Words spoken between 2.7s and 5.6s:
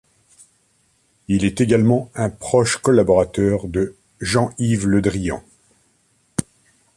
collaborateur de Jean-Yves Le Drian.